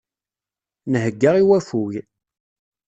Nhegga 0.91 1.31
i 1.41 1.43
waffug. 1.47 1.93